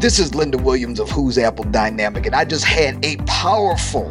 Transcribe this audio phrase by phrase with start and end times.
[0.00, 4.06] This is Linda Williams of Whose Apple Dynamic, and I just had a powerful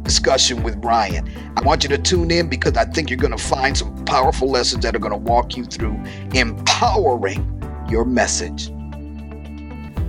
[0.00, 1.30] discussion with Ryan.
[1.54, 4.48] I want you to tune in because I think you're going to find some powerful
[4.48, 6.02] lessons that are going to walk you through
[6.32, 8.70] empowering your message.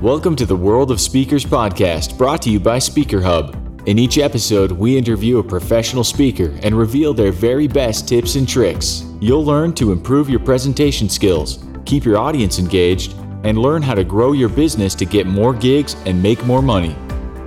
[0.01, 3.57] Welcome to the World of Speakers podcast, brought to you by Speaker Hub.
[3.89, 8.47] In each episode, we interview a professional speaker and reveal their very best tips and
[8.47, 9.03] tricks.
[9.19, 14.03] You'll learn to improve your presentation skills, keep your audience engaged, and learn how to
[14.03, 16.95] grow your business to get more gigs and make more money.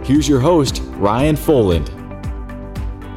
[0.04, 1.88] Here's your host, Ryan Foland.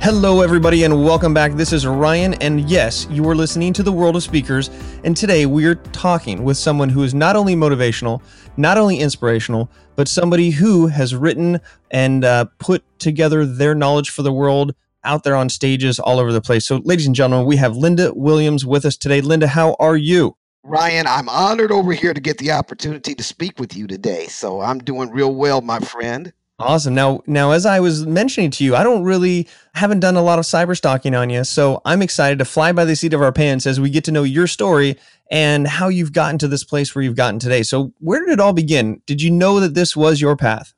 [0.02, 1.54] Hello, everybody, and welcome back.
[1.54, 4.70] This is Ryan, and yes, you are listening to the World of Speakers.
[5.04, 8.22] And today we are talking with someone who is not only motivational,
[8.56, 14.22] not only inspirational, but somebody who has written and uh, put together their knowledge for
[14.22, 16.68] the world out there on stages all over the place.
[16.68, 19.22] So, ladies and gentlemen, we have Linda Williams with us today.
[19.22, 20.38] Linda, how are you?
[20.68, 24.26] Ryan, I'm honored over here to get the opportunity to speak with you today.
[24.26, 26.34] So, I'm doing real well, my friend.
[26.58, 26.96] Awesome.
[26.96, 30.40] Now, now, as I was mentioning to you, I don't really haven't done a lot
[30.40, 33.32] of cyber stalking on you, so I'm excited to fly by the seat of our
[33.32, 34.98] pants as we get to know your story
[35.30, 37.62] and how you've gotten to this place where you've gotten today.
[37.62, 39.04] So, where did it all begin?
[39.06, 40.74] Did you know that this was your path?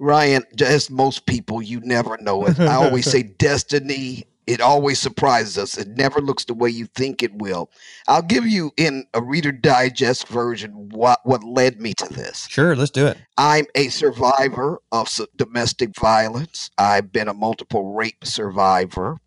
[0.00, 2.58] Ryan, as most people, you never know it.
[2.58, 5.76] I always say destiny it always surprises us.
[5.76, 7.70] It never looks the way you think it will.
[8.08, 12.46] I'll give you in a Reader Digest version what what led me to this.
[12.48, 13.18] Sure, let's do it.
[13.36, 16.70] I'm a survivor of domestic violence.
[16.78, 19.18] I've been a multiple rape survivor.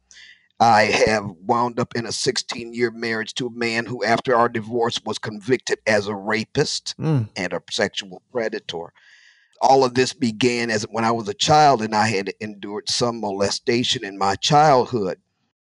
[0.60, 4.50] I have wound up in a 16 year marriage to a man who, after our
[4.50, 7.30] divorce, was convicted as a rapist mm.
[7.36, 8.92] and a sexual predator
[9.62, 13.22] all of this began as when I was a child and I had endured some
[13.22, 15.20] molestation in my childhood.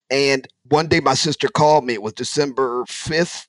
[0.10, 3.48] And one day my sister called me, it was December 5th,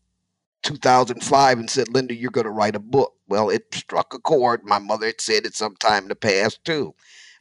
[0.62, 3.14] 2005, and said, Linda, you're going to write a book.
[3.28, 4.62] Well, it struck a chord.
[4.62, 6.94] My mother had said it sometime in the past too.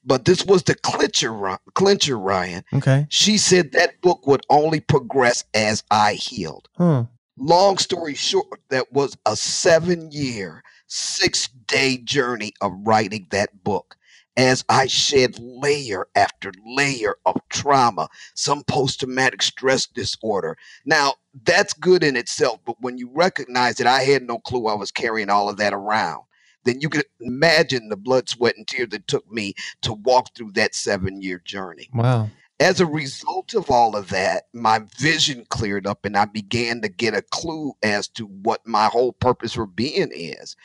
[0.04, 2.64] But this was the clincher, clincher, Ryan.
[2.74, 3.06] Okay.
[3.10, 6.70] She said that book would only progress as I healed.
[6.78, 7.06] Huh.
[7.38, 13.96] Long story short, that was a seven year six day journey of writing that book
[14.38, 20.58] as I shed layer after layer of trauma, some post traumatic stress disorder.
[20.86, 21.16] Now,
[21.46, 24.92] that's good in itself, but when you recognize that I had no clue I was
[24.92, 26.24] carrying all of that around,
[26.64, 30.52] then you can imagine the blood, sweat, and tears that took me to walk through
[30.54, 31.90] that seven year journey.
[31.94, 32.30] Wow.
[32.62, 36.90] As a result of all of that, my vision cleared up and I began to
[36.90, 40.56] get a clue as to what my whole purpose for being is.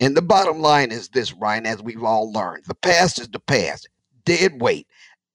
[0.00, 3.40] And the bottom line is this, Ryan, as we've all learned the past is the
[3.40, 3.88] past,
[4.24, 4.88] dead weight.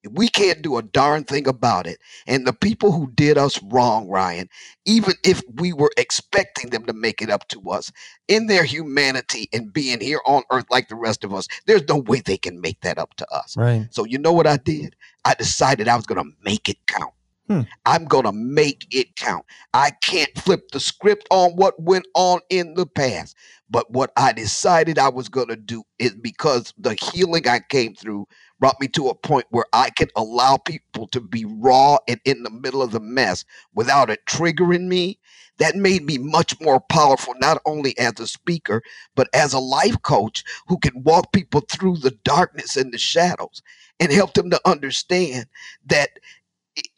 [0.09, 1.99] We can't do a darn thing about it.
[2.25, 4.49] And the people who did us wrong, Ryan,
[4.85, 7.91] even if we were expecting them to make it up to us,
[8.27, 11.97] in their humanity and being here on earth like the rest of us, there's no
[11.97, 13.55] way they can make that up to us.
[13.55, 13.87] Right.
[13.91, 14.95] So, you know what I did?
[15.25, 17.13] I decided I was going to make it count.
[17.47, 17.61] Hmm.
[17.85, 19.45] I'm going to make it count.
[19.73, 23.35] I can't flip the script on what went on in the past.
[23.69, 27.95] But what I decided I was going to do is because the healing I came
[27.95, 28.27] through
[28.61, 32.43] brought me to a point where I could allow people to be raw and in
[32.43, 33.45] the middle of the mess
[33.75, 35.19] without it triggering me.
[35.59, 38.83] That made me much more powerful, not only as a speaker,
[39.15, 43.63] but as a life coach who can walk people through the darkness and the shadows
[43.99, 45.47] and help them to understand
[45.87, 46.11] that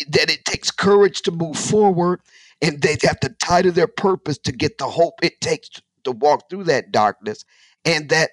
[0.09, 2.21] that it takes courage to move forward
[2.61, 5.69] and they have to tie to their purpose to get the hope it takes
[6.05, 7.45] to walk through that darkness
[7.85, 8.31] and that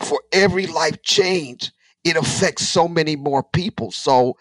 [0.00, 1.72] for every life change
[2.04, 3.90] it affects so many more people.
[3.90, 4.36] So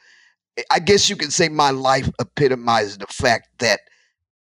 [0.72, 3.80] i guess you can say my life epitomizes the fact that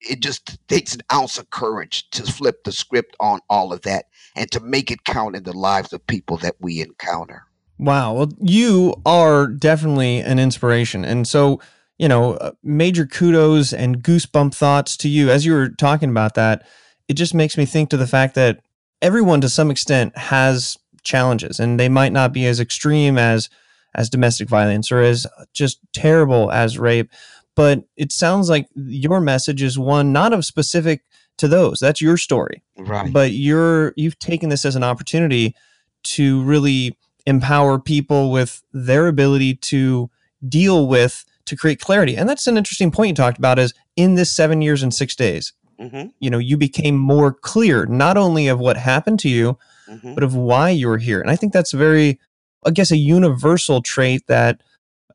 [0.00, 4.06] it just takes an ounce of courage to flip the script on all of that
[4.36, 7.42] and to make it count in the lives of people that we encounter.
[7.78, 8.14] Wow.
[8.14, 11.04] Well you are definitely an inspiration.
[11.04, 11.60] And so
[11.98, 15.30] you know uh, major kudos and goosebump thoughts to you.
[15.30, 16.66] As you were talking about that
[17.08, 18.60] it just makes me think to the fact that
[19.00, 20.76] everyone to some extent has
[21.08, 23.48] challenges and they might not be as extreme as
[23.94, 27.10] as domestic violence or as just terrible as rape
[27.56, 31.02] but it sounds like your message is one not of specific
[31.38, 31.80] to those.
[31.80, 32.62] That's your story.
[32.76, 33.12] Right.
[33.12, 35.56] But you're you've taken this as an opportunity
[36.04, 36.96] to really
[37.26, 40.08] empower people with their ability to
[40.48, 42.16] deal with to create clarity.
[42.16, 45.16] And that's an interesting point you talked about is in this seven years and six
[45.16, 46.08] days mm-hmm.
[46.20, 50.14] you know, you became more clear not only of what happened to you, mm-hmm.
[50.14, 51.20] but of why you were here.
[51.20, 52.18] And I think that's very,
[52.64, 54.62] I guess, a universal trait that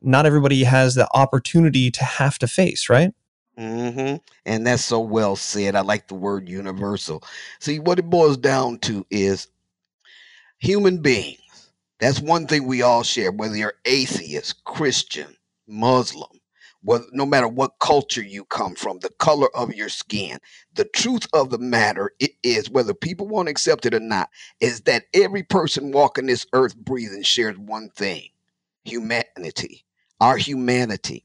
[0.02, 3.12] not everybody has the opportunity to have to face, right?
[3.58, 4.16] Mm-hmm.
[4.46, 5.76] And that's so well said.
[5.76, 7.22] I like the word universal.
[7.60, 9.48] See, what it boils down to is
[10.58, 11.38] human beings.
[12.00, 15.36] That's one thing we all share, whether you're atheist, Christian,
[15.66, 16.40] Muslim,
[16.84, 20.38] whether, no matter what culture you come from, the color of your skin.
[20.74, 24.82] The truth of the matter is, whether people want to accept it or not, is
[24.82, 28.28] that every person walking this earth breathing shares one thing
[28.84, 29.84] humanity,
[30.20, 31.24] our humanity.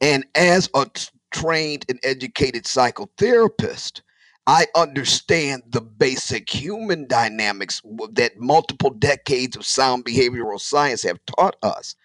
[0.00, 0.86] And as a
[1.30, 4.02] trained and educated psychotherapist,
[4.46, 7.82] I understand the basic human dynamics
[8.12, 11.96] that multiple decades of sound behavioral science have taught us.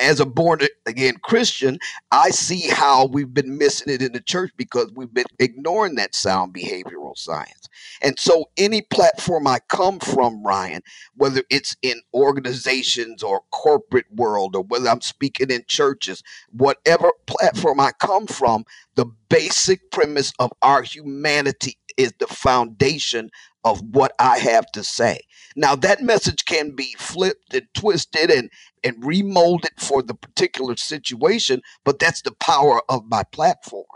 [0.00, 1.78] As a born again Christian,
[2.12, 6.14] I see how we've been missing it in the church because we've been ignoring that
[6.14, 7.68] sound behavioral science.
[8.02, 10.82] And so, any platform I come from, Ryan,
[11.16, 16.22] whether it's in organizations or corporate world, or whether I'm speaking in churches,
[16.52, 18.64] whatever platform I come from,
[18.94, 23.30] the basic premise of our humanity is the foundation
[23.64, 25.20] of what I have to say.
[25.56, 28.50] Now, that message can be flipped and twisted and,
[28.82, 33.86] and remolded for the particular situation, but that's the power of my platform.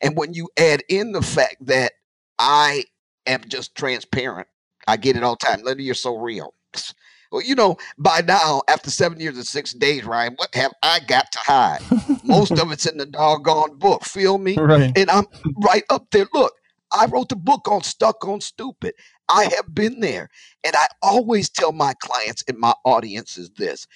[0.00, 1.92] And when you add in the fact that
[2.38, 2.84] I
[3.26, 4.48] am just transparent,
[4.86, 5.62] I get it all the time.
[5.62, 6.54] Linda, you're so real.
[7.32, 11.00] Well, you know, by now, after seven years and six days, Ryan, what have I
[11.00, 11.80] got to hide?
[12.24, 14.04] Most of it's in the doggone book.
[14.04, 14.56] Feel me?
[14.56, 14.96] Right.
[14.96, 15.26] And I'm
[15.56, 16.28] right up there.
[16.32, 16.52] Look,
[16.96, 18.94] I wrote the book on Stuck on Stupid.
[19.28, 20.30] I have been there.
[20.64, 23.86] And I always tell my clients and my audiences this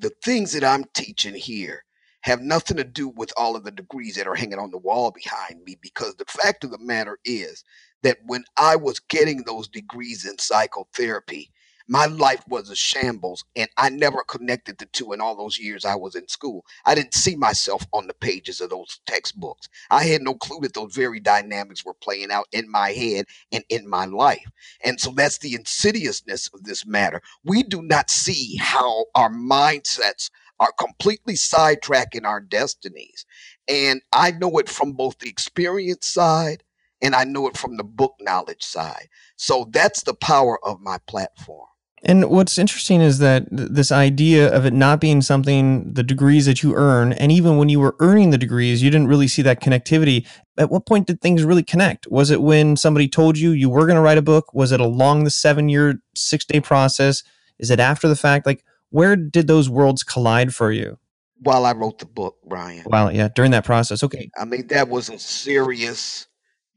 [0.00, 1.84] the things that I'm teaching here
[2.22, 5.10] have nothing to do with all of the degrees that are hanging on the wall
[5.10, 7.64] behind me because the fact of the matter is
[8.02, 11.50] that when I was getting those degrees in psychotherapy,
[11.88, 15.84] my life was a shambles and I never connected the two in all those years
[15.84, 16.64] I was in school.
[16.86, 19.68] I didn't see myself on the pages of those textbooks.
[19.90, 23.64] I had no clue that those very dynamics were playing out in my head and
[23.70, 24.46] in my life.
[24.84, 27.22] And so that's the insidiousness of this matter.
[27.44, 30.30] We do not see how our mindsets
[30.60, 33.26] are completely sidetracking our destinies.
[33.68, 36.64] And I know it from both the experience side
[37.02, 39.08] and I know it from the book knowledge side.
[39.36, 41.68] So that's the power of my platform.
[42.04, 46.46] And what's interesting is that th- this idea of it not being something, the degrees
[46.46, 49.42] that you earn, and even when you were earning the degrees, you didn't really see
[49.42, 50.26] that connectivity.
[50.56, 52.06] At what point did things really connect?
[52.08, 54.54] Was it when somebody told you you were going to write a book?
[54.54, 57.22] Was it along the seven year, six day process?
[57.58, 58.46] Is it after the fact?
[58.46, 60.98] Like, where did those worlds collide for you?
[61.40, 62.84] While I wrote the book, Ryan.
[62.86, 64.02] Well, yeah, during that process.
[64.02, 64.30] Okay.
[64.38, 66.27] I mean, that was a serious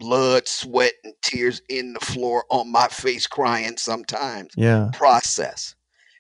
[0.02, 4.52] blood, sweat, and tears in the floor on my face, crying sometimes.
[4.58, 4.90] Yeah.
[4.94, 5.76] Process.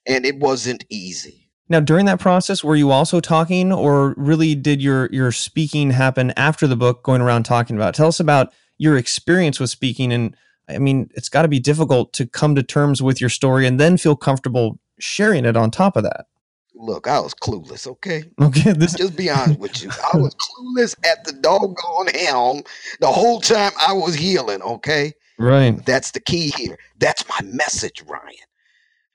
[0.07, 1.49] And it wasn't easy.
[1.67, 6.31] Now, during that process, were you also talking, or really did your your speaking happen
[6.37, 7.89] after the book, going around talking about?
[7.89, 7.97] It?
[7.97, 10.35] Tell us about your experience with speaking, and
[10.67, 13.79] I mean, it's got to be difficult to come to terms with your story and
[13.79, 16.25] then feel comfortable sharing it on top of that.
[16.81, 18.23] Look, I was clueless, okay?
[18.41, 18.73] Okay.
[18.81, 19.91] This just be honest with you.
[20.13, 22.63] I was clueless at the doggone helm
[22.99, 25.13] the whole time I was healing, okay?
[25.37, 25.85] Right.
[25.85, 26.79] That's the key here.
[26.97, 28.47] That's my message, Ryan.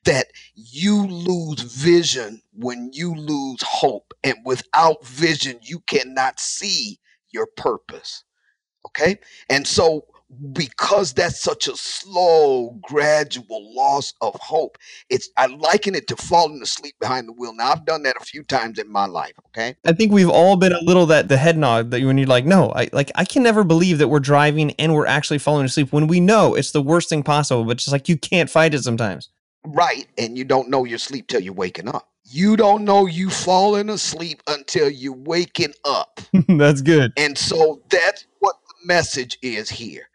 [0.04, 4.14] That you lose vision when you lose hope.
[4.22, 8.22] And without vision, you cannot see your purpose.
[8.86, 9.18] Okay?
[9.50, 10.04] And so
[10.52, 14.76] because that's such a slow, gradual loss of hope.
[15.08, 17.54] It's I liken it to falling asleep behind the wheel.
[17.54, 19.34] Now I've done that a few times in my life.
[19.48, 22.26] Okay, I think we've all been a little that the head nod that when you're
[22.26, 25.66] like, no, I like I can never believe that we're driving and we're actually falling
[25.66, 28.74] asleep when we know it's the worst thing possible, but just like you can't fight
[28.74, 29.30] it sometimes.
[29.64, 32.08] Right, and you don't know you're asleep till you're waking up.
[32.28, 36.20] You don't know you falling asleep until you're waking up.
[36.48, 37.12] that's good.
[37.16, 40.08] And so that's what the message is here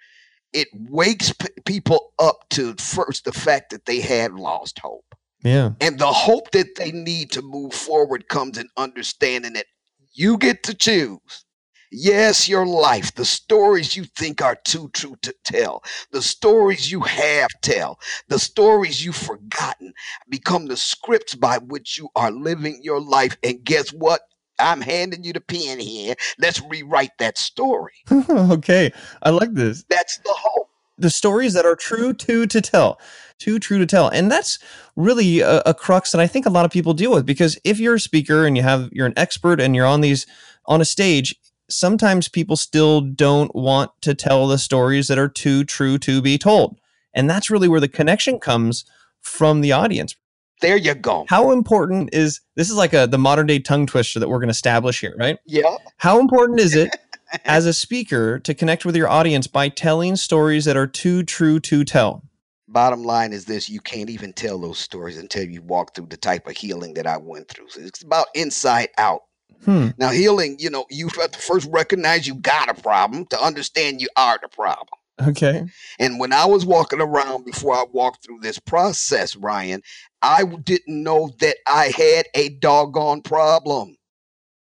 [0.53, 5.15] it wakes p- people up to first the fact that they had lost hope.
[5.43, 5.71] Yeah.
[5.79, 9.65] And the hope that they need to move forward comes in understanding that
[10.13, 11.45] you get to choose.
[11.93, 17.01] Yes, your life, the stories you think are too true to tell, the stories you
[17.01, 19.93] have tell, the stories you've forgotten
[20.29, 23.35] become the scripts by which you are living your life.
[23.43, 24.21] And guess what?
[24.61, 26.15] I'm handing you the pen here.
[26.39, 27.93] Let's rewrite that story.
[28.29, 28.91] okay.
[29.23, 29.83] I like this.
[29.89, 30.69] That's the hope.
[30.97, 32.99] The stories that are true to to tell.
[33.39, 34.07] Too true to tell.
[34.09, 34.59] And that's
[34.95, 37.79] really a, a crux that I think a lot of people deal with because if
[37.79, 40.27] you're a speaker and you have you're an expert and you're on these
[40.67, 41.35] on a stage,
[41.69, 46.37] sometimes people still don't want to tell the stories that are too true to be
[46.37, 46.79] told.
[47.13, 48.85] And that's really where the connection comes
[49.21, 50.15] from the audience.
[50.61, 51.25] There you go.
[51.27, 54.47] How important is this is like a the modern day tongue twister that we're going
[54.47, 55.37] to establish here, right?
[55.45, 55.75] Yeah.
[55.97, 56.95] How important is it
[57.45, 61.59] as a speaker to connect with your audience by telling stories that are too true
[61.61, 62.23] to tell?
[62.71, 66.17] bottom line is this you can't even tell those stories until you walk through the
[66.17, 67.69] type of healing that I went through.
[67.69, 69.23] So it's about inside out.
[69.65, 69.89] Hmm.
[69.97, 74.01] Now, healing, you know, you have to first recognize you got a problem to understand
[74.01, 74.87] you are the problem.
[75.27, 75.65] Okay.
[75.99, 79.81] And when I was walking around before I walked through this process, Ryan,
[80.21, 83.97] I didn't know that I had a doggone problem.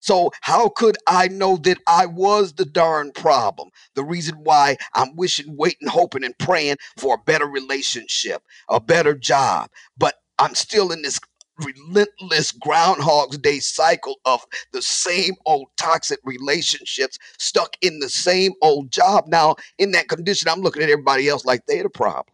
[0.01, 3.69] So, how could I know that I was the darn problem?
[3.93, 9.13] The reason why I'm wishing, waiting, hoping, and praying for a better relationship, a better
[9.13, 11.19] job, but I'm still in this
[11.65, 18.91] relentless Groundhog's Day cycle of the same old toxic relationships stuck in the same old
[18.91, 19.25] job.
[19.27, 22.33] Now, in that condition, I'm looking at everybody else like they're the problem.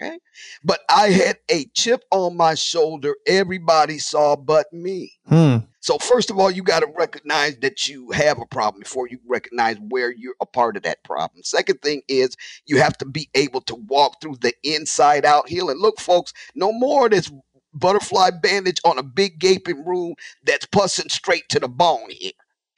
[0.00, 0.18] Okay.
[0.64, 5.12] But I had a chip on my shoulder everybody saw but me.
[5.28, 5.58] Hmm.
[5.80, 9.18] So, first of all, you got to recognize that you have a problem before you
[9.26, 11.42] recognize where you're a part of that problem.
[11.42, 12.36] Second thing is
[12.66, 15.78] you have to be able to walk through the inside out healing.
[15.78, 17.30] Look, folks, no more of this
[17.72, 22.32] butterfly bandage on a big gaping wound that's pussing straight to the bone here.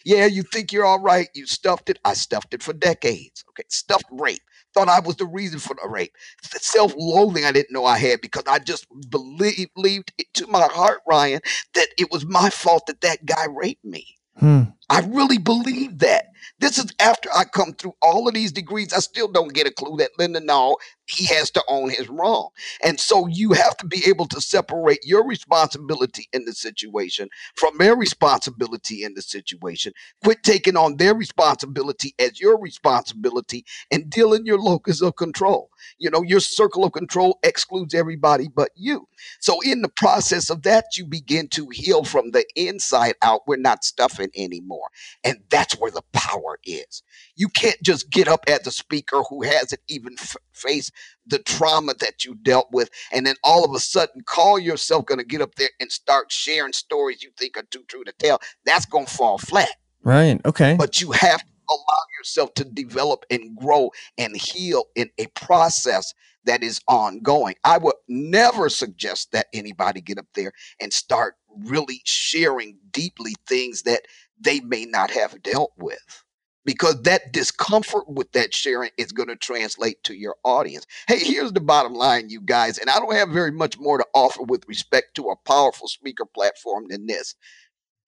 [0.05, 1.29] Yeah, you think you're all right.
[1.35, 1.99] You stuffed it.
[2.05, 3.45] I stuffed it for decades.
[3.51, 4.41] Okay, stuffed rape.
[4.75, 6.13] Thought I was the reason for the rape.
[6.43, 10.67] Self loathing I didn't know I had because I just believed, believed it to my
[10.73, 11.41] heart, Ryan,
[11.75, 14.07] that it was my fault that that guy raped me.
[14.39, 14.63] Hmm.
[14.89, 16.27] I really believe that.
[16.61, 18.93] This is after I come through all of these degrees.
[18.93, 22.51] I still don't get a clue that Linda, no, he has to own his wrong.
[22.85, 27.79] And so you have to be able to separate your responsibility in the situation from
[27.79, 29.93] their responsibility in the situation.
[30.25, 35.71] Quit taking on their responsibility as your responsibility and deal in your locus of control.
[35.99, 39.09] You know, your circle of control excludes everybody but you.
[39.41, 43.43] So in the process of that, you begin to heal from the inside out.
[43.47, 44.89] We're not stuffing anymore.
[45.25, 46.32] And that's where the power
[46.65, 47.03] is.
[47.37, 50.93] You can't just get up as a speaker who hasn't even f- faced
[51.27, 55.19] the trauma that you dealt with and then all of a sudden call yourself going
[55.19, 58.41] to get up there and start sharing stories you think are too true to tell.
[58.65, 59.71] That's going to fall flat.
[60.03, 60.41] Right.
[60.45, 60.75] Okay.
[60.77, 66.13] But you have to allow yourself to develop and grow and heal in a process
[66.45, 67.55] that is ongoing.
[67.65, 73.83] I would never suggest that anybody get up there and start really sharing deeply things
[73.83, 74.03] that
[74.43, 76.25] they may not have dealt with
[76.65, 80.87] because that discomfort with that sharing is going to translate to your audience.
[81.09, 84.07] Hey, here's the bottom line, you guys, and I don't have very much more to
[84.15, 87.35] offer with respect to a powerful speaker platform than this.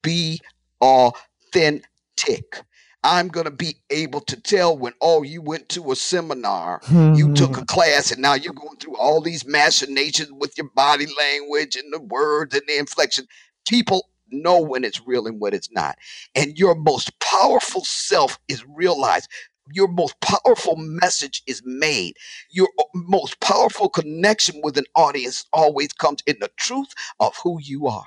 [0.03, 0.41] Be
[0.81, 2.63] authentic.
[3.03, 7.35] I'm going to be able to tell when, oh, you went to a seminar, you
[7.35, 7.67] took a hmm.
[7.67, 12.01] class, and now you're going through all these machinations with your body language and the
[12.01, 13.27] words and the inflection.
[13.69, 15.97] People know when it's real and when it's not.
[16.35, 19.29] And your most powerful self is realized.
[19.73, 22.15] Your most powerful message is made.
[22.51, 27.59] Your uh, most powerful connection with an audience always comes in the truth of who
[27.63, 28.07] you are.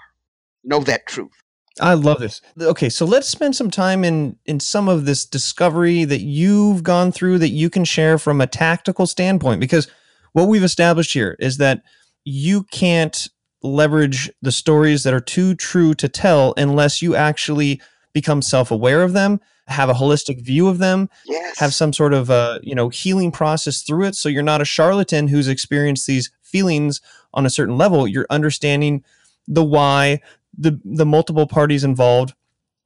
[0.63, 1.31] Know that truth.
[1.79, 2.41] I love this.
[2.59, 7.11] Okay, so let's spend some time in in some of this discovery that you've gone
[7.11, 9.87] through that you can share from a tactical standpoint because
[10.33, 11.83] what we've established here is that
[12.23, 13.27] you can't
[13.63, 17.81] leverage the stories that are too true to tell unless you actually
[18.13, 21.59] become self-aware of them have a holistic view of them yes.
[21.59, 24.65] have some sort of uh, you know healing process through it so you're not a
[24.65, 27.01] charlatan who's experienced these feelings
[27.33, 29.03] on a certain level you're understanding
[29.47, 30.19] the why
[30.57, 32.33] the the multiple parties involved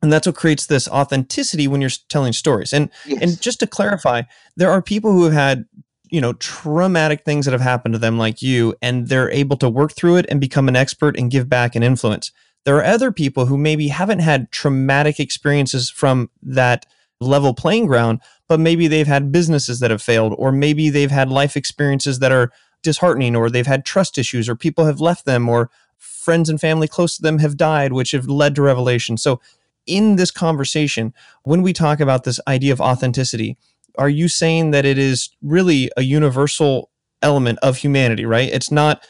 [0.01, 3.21] and that's what creates this authenticity when you're telling stories and yes.
[3.21, 4.23] and just to clarify
[4.55, 5.65] there are people who have had
[6.11, 9.69] you know traumatic things that have happened to them like you and they're able to
[9.69, 12.31] work through it and become an expert and give back and influence.
[12.65, 16.85] There are other people who maybe haven't had traumatic experiences from that
[17.19, 21.29] level playing ground but maybe they've had businesses that have failed or maybe they've had
[21.29, 22.51] life experiences that are
[22.83, 26.87] disheartening or they've had trust issues or people have left them or friends and family
[26.87, 29.17] close to them have died which have led to revelation.
[29.17, 29.39] So
[29.85, 31.13] in this conversation
[31.43, 33.57] when we talk about this idea of authenticity
[33.97, 36.89] are you saying that it is really a universal
[37.21, 38.49] element of humanity, right?
[38.51, 39.03] It's not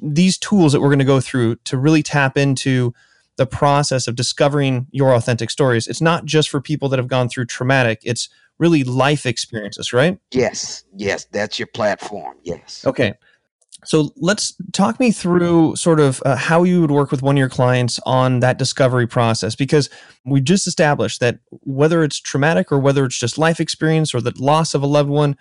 [0.00, 2.94] these tools that we're going to go through to really tap into
[3.36, 5.86] the process of discovering your authentic stories.
[5.86, 10.18] It's not just for people that have gone through traumatic, it's really life experiences, right?
[10.32, 12.36] Yes, yes, that's your platform.
[12.42, 12.84] Yes.
[12.86, 13.14] Okay.
[13.84, 17.40] So let's talk me through sort of uh, how you would work with one of
[17.40, 19.90] your clients on that discovery process because
[20.24, 24.32] we just established that whether it's traumatic or whether it's just life experience or the
[24.38, 25.36] loss of a loved one,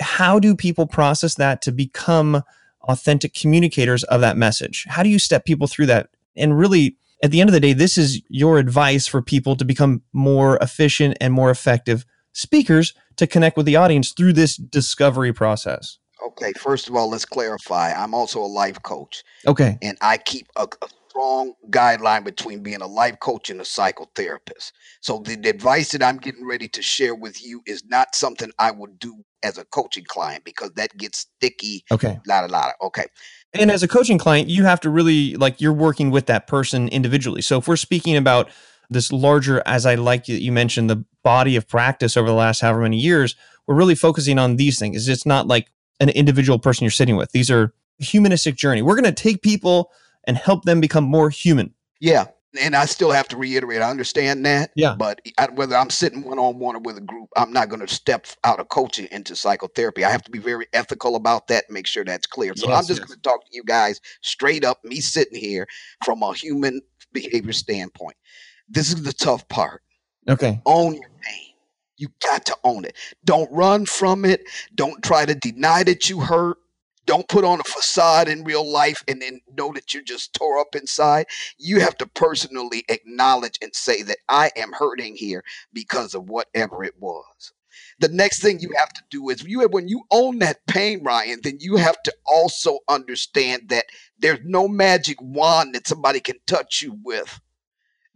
[0.00, 2.42] how do people process that to become
[2.82, 4.84] authentic communicators of that message?
[4.88, 6.08] How do you step people through that?
[6.34, 9.64] And really, at the end of the day, this is your advice for people to
[9.64, 15.32] become more efficient and more effective speakers to connect with the audience through this discovery
[15.32, 15.98] process.
[16.24, 17.92] Okay, first of all, let's clarify.
[17.92, 19.22] I'm also a life coach.
[19.46, 19.78] Okay.
[19.82, 24.72] And I keep a, a strong guideline between being a life coach and a psychotherapist.
[25.00, 28.50] So the, the advice that I'm getting ready to share with you is not something
[28.58, 31.84] I would do as a coaching client because that gets sticky.
[31.90, 32.18] Okay.
[32.26, 32.70] La la la.
[32.82, 33.06] Okay.
[33.54, 36.88] And as a coaching client, you have to really like you're working with that person
[36.88, 37.42] individually.
[37.42, 38.50] So if we're speaking about
[38.90, 42.80] this larger, as I like you mentioned, the body of practice over the last however
[42.80, 45.08] many years, we're really focusing on these things.
[45.08, 45.68] It's not like
[46.00, 47.32] an individual person you're sitting with.
[47.32, 48.82] These are humanistic journey.
[48.82, 49.90] We're going to take people
[50.24, 51.74] and help them become more human.
[52.00, 52.26] Yeah.
[52.60, 54.70] And I still have to reiterate, I understand that.
[54.76, 54.94] Yeah.
[54.98, 57.86] But I, whether I'm sitting one on one or with a group, I'm not going
[57.86, 60.04] to step out of coaching into psychotherapy.
[60.04, 62.54] I have to be very ethical about that, make sure that's clear.
[62.56, 63.08] So yes, I'm just yes.
[63.08, 65.66] going to talk to you guys straight up, me sitting here
[66.04, 66.80] from a human
[67.12, 68.16] behavior standpoint.
[68.68, 69.82] This is the tough part.
[70.28, 70.60] Okay.
[70.64, 71.45] Own your pain.
[71.96, 72.94] You got to own it.
[73.24, 74.42] Don't run from it.
[74.74, 76.58] Don't try to deny that you hurt.
[77.06, 80.58] Don't put on a facade in real life and then know that you're just tore
[80.58, 81.26] up inside.
[81.56, 86.82] You have to personally acknowledge and say that I am hurting here because of whatever
[86.82, 87.52] it was.
[88.00, 91.02] The next thing you have to do is you have, when you own that pain,
[91.02, 93.86] Ryan, then you have to also understand that
[94.18, 97.40] there's no magic wand that somebody can touch you with.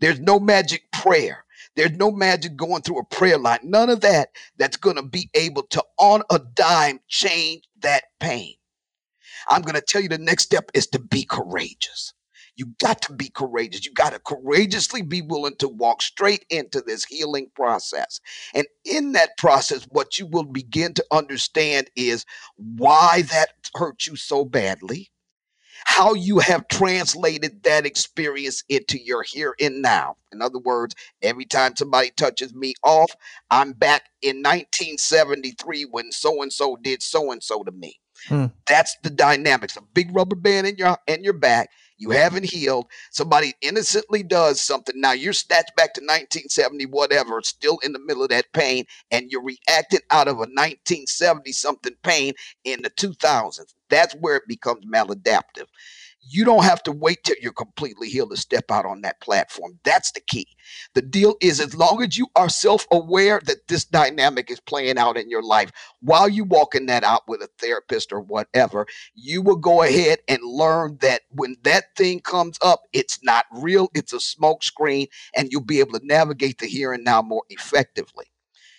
[0.01, 1.45] There's no magic prayer.
[1.77, 3.61] There's no magic going through a prayer line.
[3.65, 8.55] None of that that's going to be able to, on a dime, change that pain.
[9.49, 12.15] I'm going to tell you the next step is to be courageous.
[12.57, 13.85] You got to be courageous.
[13.85, 18.21] You got to courageously be willing to walk straight into this healing process.
[18.55, 22.25] And in that process, what you will begin to understand is
[22.57, 25.11] why that hurt you so badly,
[25.85, 30.17] how you have translated that experience into your here and now.
[30.33, 33.11] In other words, every time somebody touches me off,
[33.51, 37.99] I'm back in 1973 when so and so did so and so to me.
[38.29, 38.47] Hmm.
[38.69, 39.77] That's the dynamics.
[39.77, 41.71] A big rubber band in your in your back.
[41.97, 42.87] You haven't healed.
[43.11, 44.99] Somebody innocently does something.
[44.99, 49.31] Now you're snatched back to 1970, whatever, still in the middle of that pain, and
[49.31, 52.33] you're reacting out of a 1970 something pain
[52.65, 53.75] in the 2000s.
[53.91, 55.67] That's where it becomes maladaptive.
[56.31, 59.81] You don't have to wait till you're completely healed to step out on that platform.
[59.85, 60.49] That's the key.
[60.95, 64.99] The deal is as long as you are self aware that this dynamic is playing
[64.99, 65.71] out in your life
[66.03, 70.41] while you walking that out with a therapist or whatever, you will go ahead and
[70.45, 75.51] learn that when that thing comes up, it's not real, it's a smoke screen, and
[75.53, 78.27] you'll be able to navigate the here and now more effectively.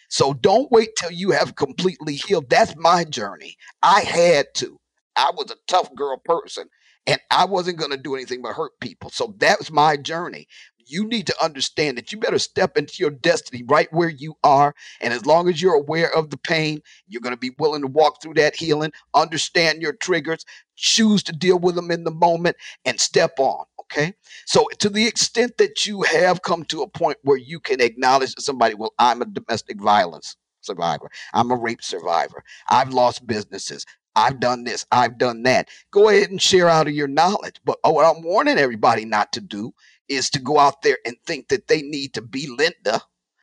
[0.10, 2.50] So don't wait till you have completely healed.
[2.50, 3.58] That's my journey.
[3.84, 4.81] I had to.
[5.16, 6.68] I was a tough girl person
[7.08, 9.10] and I wasn't going to do anything but hurt people.
[9.10, 10.48] So that was my journey.
[10.88, 14.74] You need to understand that you better step into your destiny right where you are.
[15.00, 17.88] And as long as you're aware of the pain, you're going to be willing to
[17.88, 20.46] walk through that healing, understand your triggers,
[20.76, 23.66] choose to deal with them in the moment, and step on.
[23.82, 24.14] Okay.
[24.46, 28.36] So, to the extent that you have come to a point where you can acknowledge
[28.36, 31.10] that somebody, well, I'm a domestic violence survivor.
[31.34, 32.44] I'm a rape survivor.
[32.70, 33.86] I've lost businesses.
[34.16, 35.70] I've done this, I've done that.
[35.92, 37.56] Go ahead and share out of your knowledge.
[37.66, 39.74] But oh, what I'm warning everybody not to do
[40.10, 43.02] is to go out there and think that they need to be Linda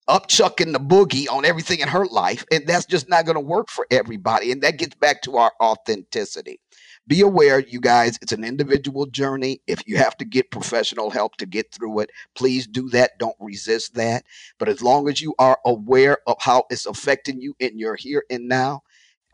[0.09, 2.45] upchucking the boogie on everything in her life.
[2.51, 4.51] And that's just not going to work for everybody.
[4.51, 6.61] And that gets back to our authenticity.
[7.07, 9.63] Be aware, you guys, it's an individual journey.
[9.67, 13.19] If you have to get professional help to get through it, please do that.
[13.19, 14.25] Don't resist that.
[14.59, 18.25] But as long as you are aware of how it's affecting you in your here
[18.31, 18.83] and now,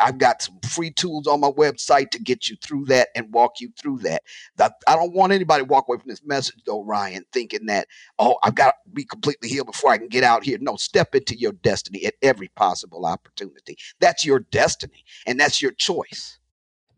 [0.00, 3.60] I've got some free tools on my website to get you through that and walk
[3.60, 4.22] you through that.
[4.58, 7.86] I don't want anybody to walk away from this message, though, Ryan, thinking that,
[8.18, 10.58] oh, I've got to be completely healed before I can get out here.
[10.60, 13.76] No, step into your destiny at every possible opportunity.
[14.00, 16.38] That's your destiny, and that's your choice.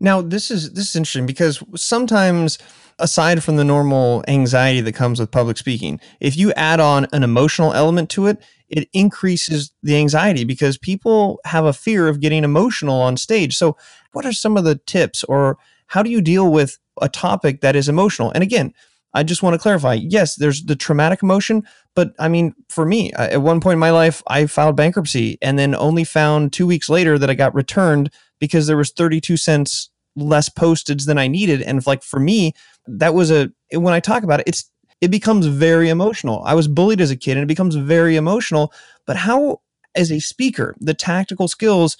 [0.01, 2.59] Now, this is this is interesting because sometimes
[2.99, 7.23] aside from the normal anxiety that comes with public speaking, if you add on an
[7.23, 12.45] emotional element to it, it increases the anxiety because people have a fear of getting
[12.45, 13.57] emotional on stage.
[13.57, 13.77] So,
[14.13, 17.77] what are some of the tips, or how do you deal with a topic that
[17.77, 18.33] is emotional?
[18.33, 18.73] And again,
[19.15, 21.63] I just want to clarify yes, there's the traumatic emotion,
[21.95, 25.59] but I mean, for me, at one point in my life, I filed bankruptcy and
[25.59, 29.91] then only found two weeks later that I got returned because there was 32 cents
[30.17, 31.63] less postage than I needed.
[31.63, 32.55] And like for me,
[32.87, 36.43] that was a, when I talk about it, it's it becomes very emotional.
[36.45, 38.73] I was bullied as a kid and it becomes very emotional.
[39.07, 39.61] But how,
[39.95, 41.97] as a speaker, the tactical skills,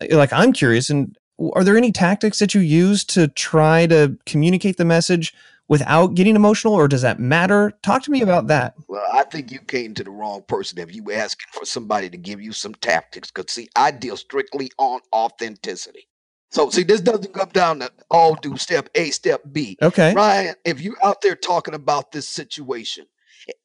[0.00, 1.16] eh, like I'm curious, and
[1.54, 5.34] are there any tactics that you use to try to communicate the message
[5.68, 7.72] without getting emotional, or does that matter?
[7.82, 8.74] Talk to me about that.
[8.86, 12.10] Well, I think you came to the wrong person if you were asking for somebody
[12.10, 13.30] to give you some tactics.
[13.30, 16.06] Because, see, I deal strictly on authenticity.
[16.54, 19.76] So see, this doesn't come down to all do step A, step B.
[19.82, 20.14] Okay.
[20.14, 23.06] Ryan, if you're out there talking about this situation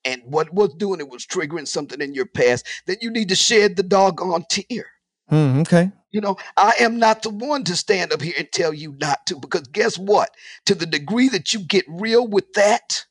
[0.04, 3.36] and what was doing it was triggering something in your past, then you need to
[3.36, 4.88] shed the doggone tear.
[5.32, 5.92] Mm, okay.
[6.10, 9.24] You know, I am not the one to stand up here and tell you not
[9.28, 10.32] to, because guess what?
[10.66, 13.06] To the degree that you get real with that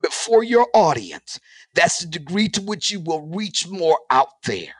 [0.00, 1.38] before your audience,
[1.74, 4.74] that's the degree to which you will reach more out there.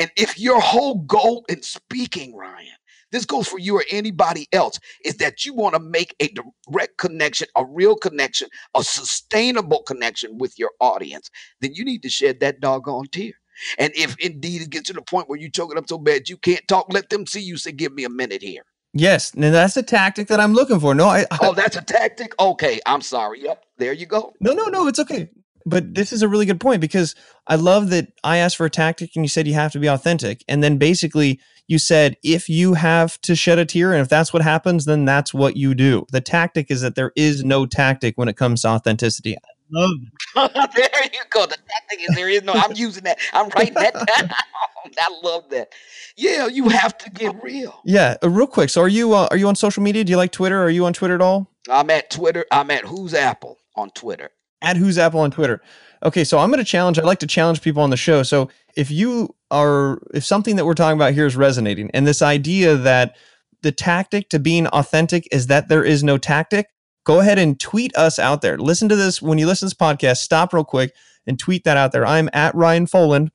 [0.00, 2.68] And if your whole goal in speaking, Ryan,
[3.12, 6.96] this goes for you or anybody else, is that you want to make a direct
[6.98, 12.40] connection, a real connection, a sustainable connection with your audience, then you need to shed
[12.40, 13.32] that doggone tear.
[13.78, 16.28] And if indeed it gets to the point where you choke it up so bad
[16.28, 18.62] you can't talk, let them see you say, give me a minute here.
[18.94, 20.94] Yes, and that's a tactic that I'm looking for.
[20.94, 22.34] No, I, I Oh, that's a tactic?
[22.40, 23.42] Okay, I'm sorry.
[23.42, 24.32] Yep, there you go.
[24.40, 25.28] No, no, no, it's okay.
[25.66, 27.14] But this is a really good point because
[27.46, 29.88] I love that I asked for a tactic and you said you have to be
[29.88, 30.44] authentic.
[30.48, 34.32] And then basically you said if you have to shed a tear and if that's
[34.32, 36.06] what happens, then that's what you do.
[36.10, 39.36] The tactic is that there is no tactic when it comes to authenticity.
[39.36, 39.40] I
[39.70, 40.70] love it.
[40.74, 41.46] there you go.
[41.46, 42.54] The tactic is there is no.
[42.54, 43.18] I'm using that.
[43.34, 44.30] I'm writing that down.
[44.98, 45.72] I love that.
[46.16, 47.78] Yeah, you have to get real.
[47.84, 48.70] Yeah, uh, real quick.
[48.70, 50.04] So are you uh, are you on social media?
[50.04, 50.62] Do you like Twitter?
[50.62, 51.50] Are you on Twitter at all?
[51.70, 52.46] I'm at Twitter.
[52.50, 54.30] I'm at Whose Apple on Twitter
[54.62, 55.60] at Whose Apple on Twitter.
[56.02, 56.98] Okay, so I'm going to challenge.
[56.98, 58.22] I like to challenge people on the show.
[58.22, 62.22] So if you are, if something that we're talking about here is resonating, and this
[62.22, 63.16] idea that
[63.62, 66.68] the tactic to being authentic is that there is no tactic,
[67.04, 68.58] go ahead and tweet us out there.
[68.58, 70.18] Listen to this when you listen to this podcast.
[70.18, 70.94] Stop real quick
[71.26, 72.06] and tweet that out there.
[72.06, 73.30] I'm at Ryan Foland,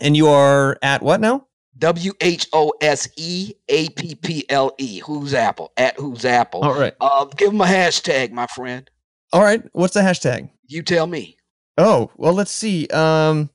[0.00, 1.46] and you are at what now?
[1.78, 4.98] W H O S E A P P L E.
[4.98, 5.72] Whose Apple?
[5.76, 6.62] At Whose Apple.
[6.62, 6.94] All right.
[7.00, 8.90] Uh, give them a hashtag, my friend.
[9.32, 9.62] All right.
[9.72, 10.50] What's the hashtag?
[10.68, 11.36] You tell me.
[11.78, 12.86] Oh, well, let's see.
[12.88, 13.50] Um,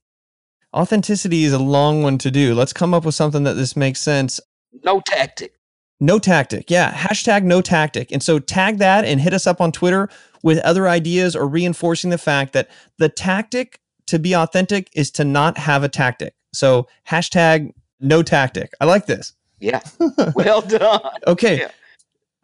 [0.74, 2.56] authenticity is a long one to do.
[2.56, 4.40] Let's come up with something that this makes sense.
[4.84, 5.54] No tactic.
[6.00, 6.70] No tactic.
[6.70, 6.92] Yeah.
[6.92, 8.12] Hashtag no tactic.
[8.12, 10.10] And so tag that and hit us up on Twitter
[10.42, 15.24] with other ideas or reinforcing the fact that the tactic to be authentic is to
[15.24, 16.34] not have a tactic.
[16.54, 18.74] So hashtag no tactic.
[18.82, 19.34] I like this.
[19.60, 19.82] Yeah.
[20.36, 21.02] Well done.
[21.28, 21.68] okay.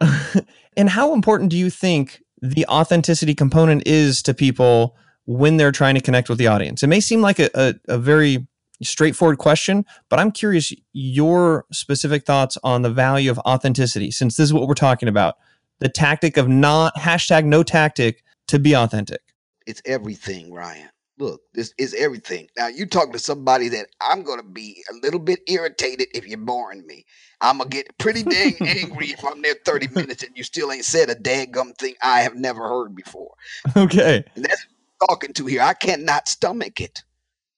[0.00, 0.40] Yeah.
[0.76, 5.94] and how important do you think the authenticity component is to people when they're trying
[5.94, 6.82] to connect with the audience?
[6.82, 8.46] It may seem like a, a, a very
[8.82, 14.44] straightforward question, but I'm curious your specific thoughts on the value of authenticity, since this
[14.44, 15.36] is what we're talking about.
[15.80, 19.20] The tactic of not hashtag no tactic to be authentic.
[19.66, 20.88] It's everything, Ryan.
[21.18, 22.48] Look, this is everything.
[22.56, 26.38] Now you talk to somebody that I'm gonna be a little bit irritated if you're
[26.38, 27.04] boring me.
[27.40, 30.84] I'm gonna get pretty dang angry if I'm there 30 minutes and you still ain't
[30.84, 33.32] said a daggum thing I have never heard before.
[33.76, 34.24] Okay.
[34.34, 34.66] And that's
[35.08, 35.62] talking to here.
[35.62, 37.02] I cannot stomach it.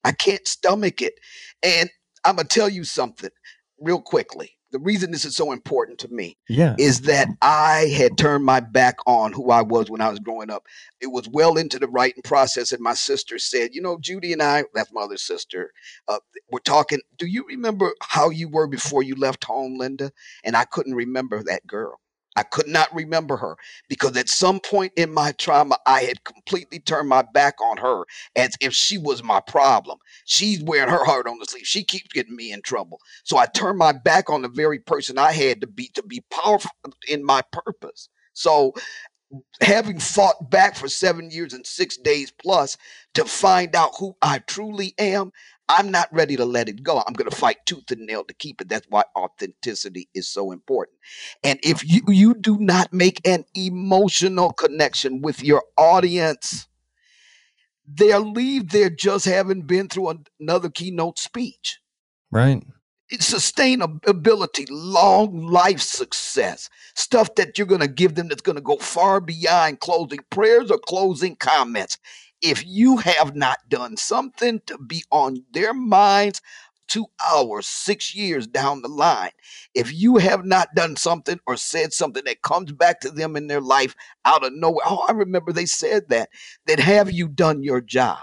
[0.03, 1.15] I can't stomach it.
[1.61, 1.89] And
[2.23, 3.29] I'm gonna tell you something
[3.79, 6.75] real quickly the reason this is so important to me yeah.
[6.79, 10.49] is that I had turned my back on who I was when I was growing
[10.49, 10.65] up.
[10.99, 14.41] It was well into the writing process, and my sister said, "You know, Judy and
[14.41, 15.71] I, that's my other sister,
[16.07, 16.19] uh,
[16.51, 16.99] we're talking.
[17.17, 20.11] Do you remember how you were before you left home, Linda?"
[20.43, 21.99] And I couldn't remember that girl.
[22.35, 23.55] I could not remember her
[23.89, 28.03] because at some point in my trauma, I had completely turned my back on her
[28.35, 29.97] as if she was my problem.
[30.25, 31.65] She's wearing her heart on the sleeve.
[31.65, 32.99] She keeps getting me in trouble.
[33.23, 36.23] So I turned my back on the very person I had to be to be
[36.31, 36.71] powerful
[37.07, 38.09] in my purpose.
[38.33, 38.73] So
[39.61, 42.77] having fought back for seven years and six days plus
[43.13, 45.31] to find out who I truly am,
[45.69, 46.97] I'm not ready to let it go.
[47.05, 48.69] I'm going to fight tooth and nail to keep it.
[48.69, 50.97] That's why authenticity is so important.
[51.43, 56.67] And if you, you do not make an emotional connection with your audience,
[57.87, 61.79] they'll leave there just having been through another keynote speech.
[62.29, 62.61] Right.
[63.09, 68.61] It's sustainability, long life success, stuff that you're going to give them that's going to
[68.61, 71.97] go far beyond closing prayers or closing comments
[72.43, 76.41] if you have not done something to be on their minds
[76.89, 79.31] two hours, six years down the line,
[79.73, 83.47] if you have not done something or said something that comes back to them in
[83.47, 86.29] their life out of nowhere, oh, I remember they said that,
[86.67, 88.19] then have you done your job?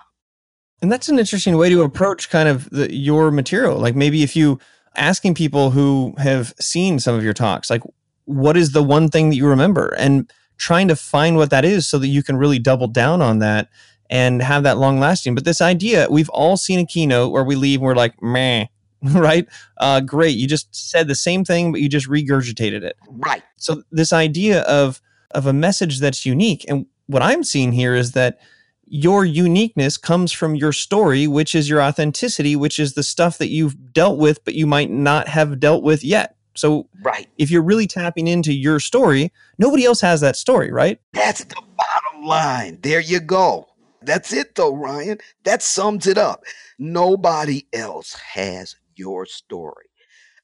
[0.83, 3.79] And that's an interesting way to approach kind of the, your material.
[3.79, 4.61] Like maybe if you
[4.97, 7.83] asking people who have seen some of your talks, like
[8.27, 11.87] what is the one thing that you remember and trying to find what that is
[11.87, 13.69] so that you can really double down on that
[14.11, 15.35] and have that long lasting.
[15.35, 18.67] But this idea, we've all seen a keynote where we leave and we're like, meh,
[19.03, 19.49] right?
[19.79, 20.37] Uh, great.
[20.37, 22.97] You just said the same thing, but you just regurgitated it.
[23.09, 23.43] Right.
[23.57, 25.01] So this idea of
[25.33, 26.65] of a message that's unique.
[26.69, 28.41] And what I'm seeing here is that
[28.85, 33.47] your uniqueness comes from your story, which is your authenticity, which is the stuff that
[33.47, 36.35] you've dealt with, but you might not have dealt with yet.
[36.57, 37.29] So right.
[37.39, 40.99] if you're really tapping into your story, nobody else has that story, right?
[41.13, 42.81] That's the bottom line.
[42.83, 43.70] There you go.
[44.03, 45.19] That's it though, Ryan.
[45.45, 46.43] That sums it up.
[46.79, 49.87] Nobody else has your story.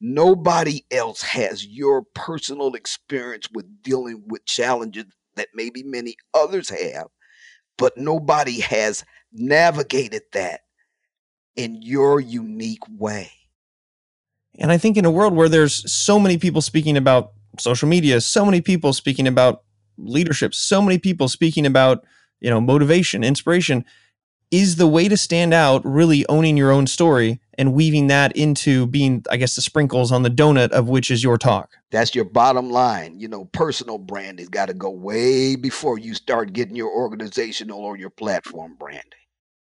[0.00, 7.06] Nobody else has your personal experience with dealing with challenges that maybe many others have,
[7.78, 10.60] but nobody has navigated that
[11.56, 13.30] in your unique way.
[14.58, 18.20] And I think in a world where there's so many people speaking about social media,
[18.20, 19.62] so many people speaking about
[19.98, 22.04] leadership, so many people speaking about,
[22.40, 23.84] you know, motivation, inspiration,
[24.50, 28.86] is the way to stand out really owning your own story and weaving that into
[28.86, 31.72] being, I guess, the sprinkles on the donut of which is your talk.
[31.90, 33.18] That's your bottom line.
[33.18, 37.80] You know, personal brand has got to go way before you start getting your organizational
[37.80, 39.02] or your platform branding.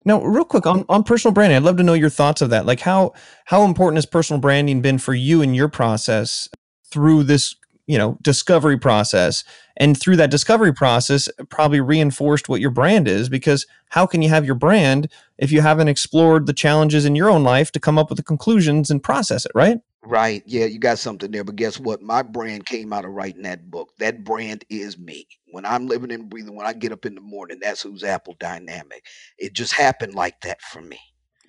[0.04, 2.64] Now, real quick on, on personal branding, I'd love to know your thoughts of that.
[2.64, 3.12] Like how
[3.46, 6.48] how important has personal branding been for you in your process
[6.92, 9.44] through this, you know, discovery process?
[9.76, 14.28] And through that discovery process, probably reinforced what your brand is because how can you
[14.28, 17.98] have your brand if you haven't explored the challenges in your own life to come
[17.98, 19.78] up with the conclusions and process it, right?
[20.06, 20.44] Right.
[20.46, 21.42] Yeah, you got something there.
[21.42, 22.00] But guess what?
[22.00, 23.90] My brand came out of writing that book.
[23.98, 25.26] That brand is me.
[25.50, 28.36] When I'm living and breathing, when I get up in the morning, that's whose Apple
[28.38, 29.04] Dynamic.
[29.36, 31.00] It just happened like that for me.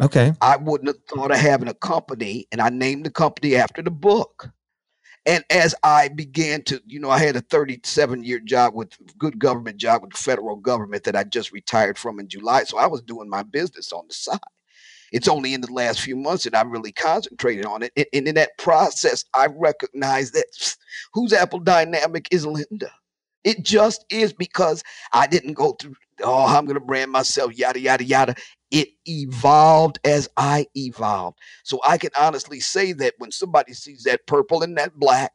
[0.01, 0.33] Okay.
[0.41, 3.91] I wouldn't have thought of having a company, and I named the company after the
[3.91, 4.49] book.
[5.27, 9.39] And as I began to, you know, I had a 37 year job with good
[9.39, 12.65] government job with the federal government that I just retired from in July.
[12.65, 14.39] So I was doing my business on the side.
[15.11, 17.93] It's only in the last few months that I really concentrated on it.
[18.13, 20.77] And in that process, I recognized that
[21.13, 22.91] whose Apple Dynamic is Linda.
[23.45, 27.79] It just is because I didn't go through, oh, I'm going to brand myself, yada,
[27.79, 28.35] yada, yada.
[28.71, 31.37] It evolved as I evolved.
[31.63, 35.31] So I can honestly say that when somebody sees that purple and that black,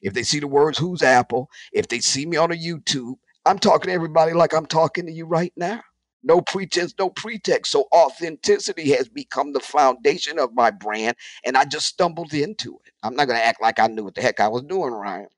[0.00, 3.58] if they see the words whose Apple, if they see me on a YouTube, I'm
[3.58, 5.82] talking to everybody like I'm talking to you right now
[6.22, 7.72] no pretense, no pretext.
[7.72, 12.92] So authenticity has become the foundation of my brand, and I just stumbled into it.
[13.02, 15.28] I'm not going to act like I knew what the heck I was doing, Ryan.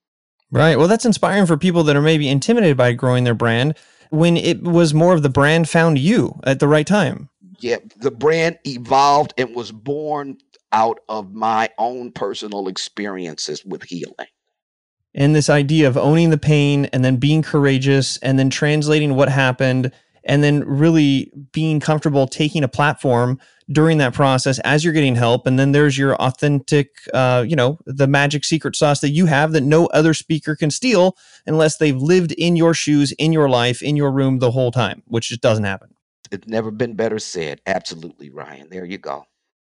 [0.51, 0.79] Right.
[0.79, 3.77] Well, that's inspiring for people that are maybe intimidated by growing their brand
[4.15, 7.29] when it was more of the brand found you at the right time.
[7.61, 10.39] Yeah, the brand evolved and was born
[10.73, 14.27] out of my own personal experiences with healing.
[15.15, 19.29] And this idea of owning the pain and then being courageous and then translating what
[19.29, 19.93] happened
[20.25, 23.39] and then really being comfortable taking a platform
[23.71, 27.79] during that process as you're getting help and then there's your authentic uh, you know
[27.87, 31.97] the magic secret sauce that you have that no other speaker can steal unless they've
[31.97, 35.41] lived in your shoes in your life in your room the whole time which just
[35.41, 35.95] doesn't happen.
[36.31, 37.61] It's never been better said.
[37.67, 38.69] Absolutely ryan.
[38.71, 39.25] There you go.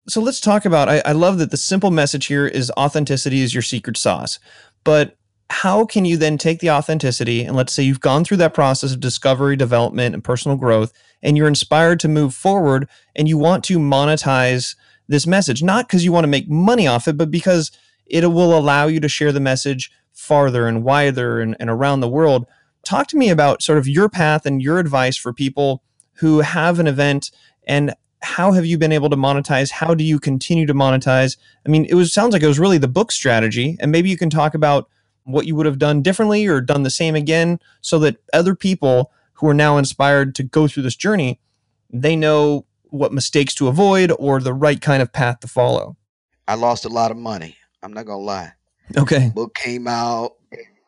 [0.09, 3.55] So let's talk about I, I love that the simple message here is authenticity is
[3.55, 4.39] your secret sauce
[4.85, 5.18] but
[5.51, 8.93] how can you then take the authenticity and let's say you've gone through that process
[8.93, 13.65] of discovery, development, and personal growth, and you're inspired to move forward and you want
[13.65, 14.77] to monetize
[15.09, 17.73] this message, not because you want to make money off it, but because
[18.07, 22.09] it will allow you to share the message farther and wider and, and around the
[22.09, 22.47] world.
[22.85, 25.83] Talk to me about sort of your path and your advice for people
[26.15, 27.31] who have an event
[27.67, 29.71] and how have you been able to monetize?
[29.71, 31.37] How do you continue to monetize?
[31.65, 34.17] I mean, it was sounds like it was really the book strategy, and maybe you
[34.17, 34.89] can talk about
[35.29, 39.13] what you would have done differently or done the same again so that other people
[39.35, 41.39] who are now inspired to go through this journey
[41.91, 45.97] they know what mistakes to avoid or the right kind of path to follow.
[46.47, 47.57] I lost a lot of money.
[47.83, 48.53] I'm not gonna lie.
[48.97, 49.31] Okay.
[49.35, 50.33] Book came out.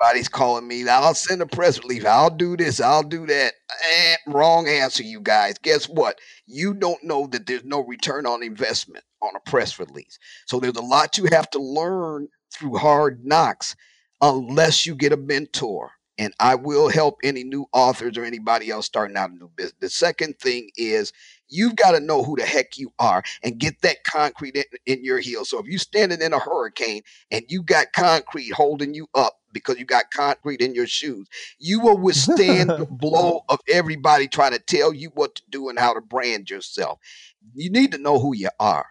[0.02, 2.06] Everybody's calling me i'll send a press release.
[2.06, 2.80] I'll do this.
[2.80, 3.52] I'll do that.
[3.90, 5.56] Eh, wrong answer you guys.
[5.62, 6.18] Guess what?
[6.46, 10.18] You don't know that there's no return on investment on a press release.
[10.46, 13.76] So there's a lot you have to learn through hard knocks
[14.20, 15.92] unless you get a mentor.
[16.18, 19.74] And I will help any new authors or anybody else starting out a new business.
[19.80, 21.12] The second thing is
[21.48, 25.02] you've got to know who the heck you are and get that concrete in, in
[25.02, 25.46] your heel.
[25.46, 29.78] So if you're standing in a hurricane and you got concrete holding you up because
[29.78, 31.26] you got concrete in your shoes,
[31.58, 35.78] you will withstand the blow of everybody trying to tell you what to do and
[35.78, 36.98] how to brand yourself.
[37.54, 38.86] You need to know who you are.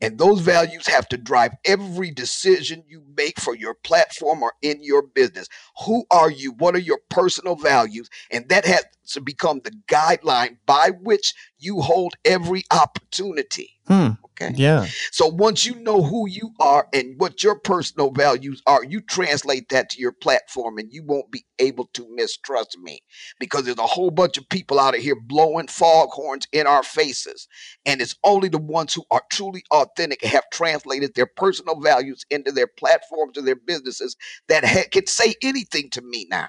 [0.00, 4.82] And those values have to drive every decision you make for your platform or in
[4.82, 5.48] your business.
[5.86, 6.52] Who are you?
[6.52, 8.10] What are your personal values?
[8.30, 13.70] And that has to become the guideline by which you hold every opportunity.
[13.86, 14.10] Hmm.
[14.40, 14.52] Okay.
[14.56, 14.86] Yeah.
[15.12, 19.68] So once you know who you are and what your personal values are, you translate
[19.68, 23.00] that to your platform and you won't be able to mistrust me
[23.38, 27.46] because there's a whole bunch of people out of here blowing foghorns in our faces.
[27.86, 32.24] And it's only the ones who are truly authentic and have translated their personal values
[32.28, 34.16] into their platforms or their businesses
[34.48, 36.48] that ha- can say anything to me now.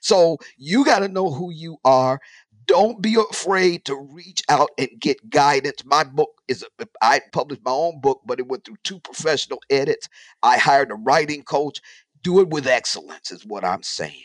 [0.00, 2.20] So you got to know who you are.
[2.68, 5.84] Don't be afraid to reach out and get guidance.
[5.86, 9.60] My book is, a, I published my own book, but it went through two professional
[9.70, 10.08] edits.
[10.42, 11.80] I hired a writing coach.
[12.24, 14.24] Do it with excellence, is what I'm saying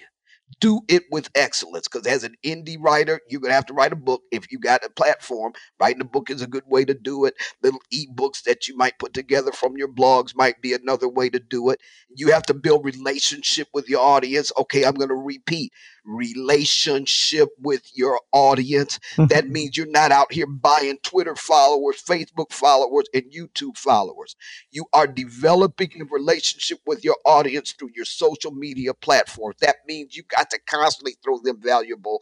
[0.62, 3.94] do it with excellence because as an indie writer you're going to have to write
[3.94, 6.96] a book if you got a platform writing a book is a good way to
[6.96, 11.10] do it little ebooks that you might put together from your blogs might be another
[11.10, 11.82] way to do it
[12.16, 15.74] you have to build relationship with your audience okay i'm going to repeat
[16.06, 19.00] relationship with your audience.
[19.14, 19.28] Mm-hmm.
[19.28, 24.36] that means you're not out here buying Twitter followers, Facebook followers, and YouTube followers.
[24.72, 29.58] You are developing a relationship with your audience through your social media platforms.
[29.62, 32.22] That means you got to constantly throw them valuable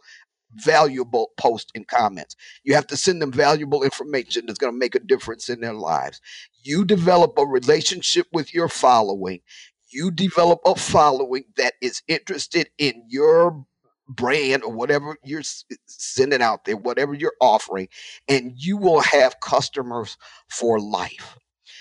[0.54, 2.36] valuable posts and comments.
[2.62, 5.74] You have to send them valuable information that's going to make a difference in their
[5.74, 6.20] lives.
[6.62, 9.40] You develop a relationship with your following.
[9.90, 13.64] You develop a following that is interested in your
[14.16, 17.88] brand or whatever you're eh, sending out there, whatever you're offering,
[18.28, 20.16] and you will have customers
[20.48, 21.36] for life.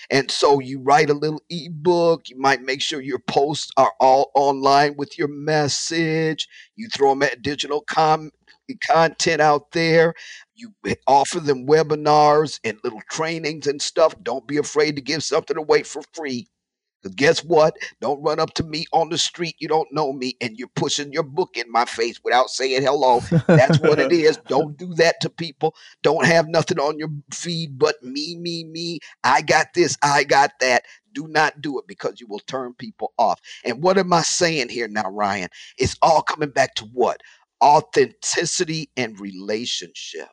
[0.09, 2.29] And so you write a little ebook.
[2.29, 6.47] You might make sure your posts are all online with your message.
[6.75, 8.31] You throw them at digital com-
[8.69, 10.13] eh, content out there.
[10.55, 14.13] You eh, offer them webinars and little trainings and stuff.
[14.21, 16.47] Don't be afraid to give something away for free.
[17.01, 17.75] Because guess what?
[17.99, 19.55] Don't run up to me on the street.
[19.59, 23.21] You don't know me, and you're pushing your book in my face without saying hello.
[23.47, 24.37] That's what it is.
[24.47, 25.75] Don't do that to people.
[26.03, 28.99] Don't have nothing on your feed but me, me, me.
[29.23, 29.97] I got this.
[30.03, 30.83] I got that.
[31.13, 33.39] Do not do it because you will turn people off.
[33.65, 35.49] And what am I saying here now, Ryan?
[35.77, 37.21] It's all coming back to what?
[37.63, 40.29] Authenticity and relationship.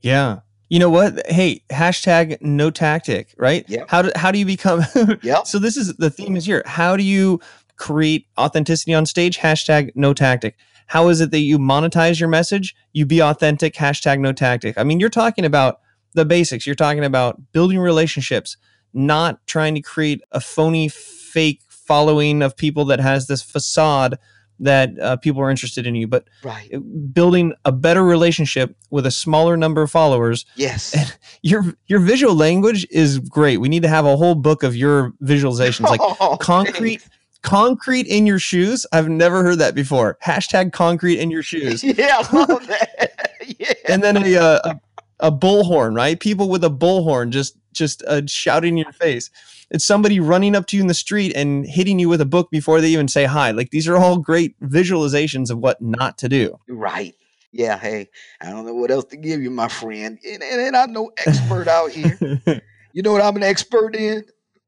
[0.00, 0.40] Yeah.
[0.68, 1.26] You know what?
[1.30, 3.64] Hey, hashtag no tactic, right?
[3.68, 3.84] Yeah.
[3.88, 4.82] How do how do you become?
[5.22, 5.42] yeah.
[5.42, 6.62] So this is the theme is here.
[6.66, 7.40] How do you
[7.76, 9.38] create authenticity on stage?
[9.38, 10.56] Hashtag no tactic.
[10.86, 12.74] How is it that you monetize your message?
[12.92, 13.74] You be authentic.
[13.74, 14.76] Hashtag no tactic.
[14.78, 15.80] I mean, you're talking about
[16.14, 16.66] the basics.
[16.66, 18.56] You're talking about building relationships,
[18.92, 24.18] not trying to create a phony, fake following of people that has this facade
[24.60, 26.70] that uh, people are interested in you, but right.
[27.12, 30.46] building a better relationship with a smaller number of followers.
[30.56, 30.94] Yes.
[30.94, 33.58] And your your visual language is great.
[33.58, 37.00] We need to have a whole book of your visualizations, like oh, concrete.
[37.00, 37.10] Thanks.
[37.42, 38.86] Concrete in your shoes.
[38.90, 40.16] I've never heard that before.
[40.24, 41.84] Hashtag concrete in your shoes.
[41.84, 43.32] yeah, I love that.
[43.58, 43.74] yeah.
[43.86, 44.80] And then a, uh, a
[45.20, 46.18] a bullhorn, right?
[46.18, 49.30] People with a bullhorn just just uh, shouting in your face.
[49.74, 52.48] It's somebody running up to you in the street and hitting you with a book
[52.52, 53.50] before they even say hi.
[53.50, 56.60] Like these are all great visualizations of what not to do.
[56.68, 57.16] Right.
[57.50, 57.76] Yeah.
[57.76, 58.08] Hey,
[58.40, 60.16] I don't know what else to give you, my friend.
[60.24, 62.16] And, and, and I'm no expert out here.
[62.92, 64.24] you know what I'm an expert in?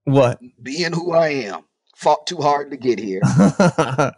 [0.07, 0.41] What?
[0.61, 1.61] Being who I am.
[1.95, 3.21] Fought too hard to get here.
[3.25, 4.13] uh,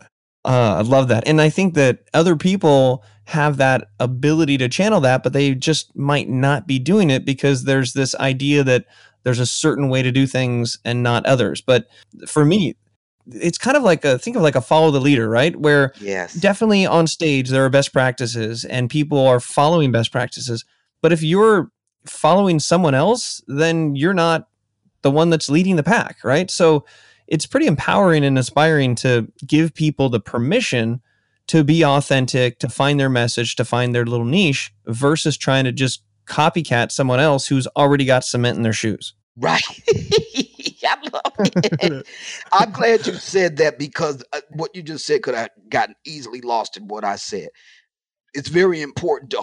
[0.44, 1.28] I love that.
[1.28, 5.94] And I think that other people have that ability to channel that, but they just
[5.94, 8.86] might not be doing it because there's this idea that
[9.22, 11.60] there's a certain way to do things and not others.
[11.60, 11.86] But
[12.26, 12.76] for me,
[13.26, 15.54] it's kind of like a think of like a follow the leader, right?
[15.54, 16.34] Where yes.
[16.34, 20.64] definitely on stage there are best practices and people are following best practices.
[21.02, 21.70] But if you're
[22.06, 24.48] following someone else, then you're not
[25.02, 26.50] the one that's leading the pack, right?
[26.50, 26.84] So
[27.26, 31.02] it's pretty empowering and inspiring to give people the permission
[31.48, 35.72] to be authentic, to find their message, to find their little niche versus trying to
[35.72, 39.14] just copycat someone else who's already got cement in their shoes.
[39.36, 39.62] Right.
[40.88, 42.06] I love it.
[42.52, 46.40] I'm glad you said that because uh, what you just said could have gotten easily
[46.40, 47.48] lost in what I said.
[48.34, 49.42] It's very important to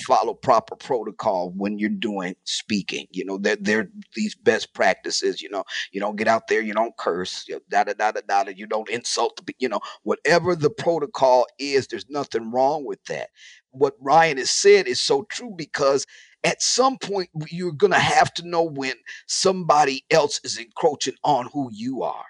[0.00, 3.06] follow proper protocol when you're doing speaking.
[3.10, 5.40] You know, there there these best practices.
[5.40, 8.12] You know, you don't get out there, you don't curse, you know, da da da
[8.12, 8.50] da da.
[8.50, 11.86] You don't insult the, you know, whatever the protocol is.
[11.86, 13.30] There's nothing wrong with that.
[13.70, 16.06] What Ryan has said is so true because
[16.44, 18.94] at some point you're gonna have to know when
[19.26, 22.24] somebody else is encroaching on who you are.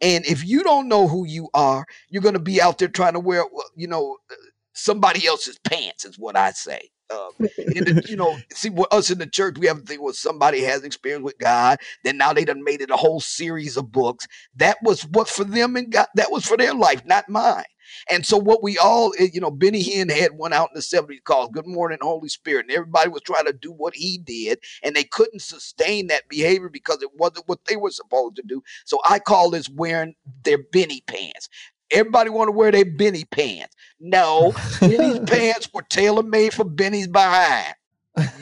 [0.00, 3.14] And if you don't know who you are, you're going to be out there trying
[3.14, 3.44] to wear,
[3.74, 4.34] you know, uh,
[4.78, 6.90] somebody else's pants is what I say.
[7.10, 10.12] Um, the, you know, see, with us in the church, we have a thing where
[10.12, 11.78] somebody has experience with God.
[12.04, 14.26] Then now they done made it a whole series of books.
[14.56, 16.06] That was what for them and God.
[16.14, 17.64] That was for their life, not mine.
[18.10, 20.80] And so what we all, eh, you know, Benny Hinn had one out in the
[20.80, 22.66] 70s called Good Morning Holy Spirit.
[22.66, 24.58] And everybody was trying to do what he did.
[24.82, 28.62] And they couldn't sustain that behavior because it wasn't what they were supposed to do.
[28.84, 30.14] So I call this wearing
[30.44, 31.48] their Benny pants.
[31.90, 33.74] Everybody want to wear their Benny pants.
[34.00, 37.74] No, Benny's pants were tailor made for Benny's behind.